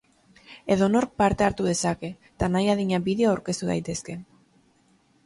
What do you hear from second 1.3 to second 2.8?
hartu dezake, eta nahi